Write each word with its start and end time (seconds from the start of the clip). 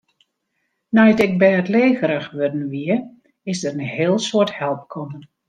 Nei't 0.95 1.23
ik 1.25 1.31
bêdlegerich 1.41 2.27
wurden 2.37 2.65
wie, 2.71 2.93
is 3.51 3.59
der 3.63 3.73
in 3.77 3.83
heel 3.95 4.15
soad 4.27 4.51
help 4.59 4.81
kommen. 4.93 5.21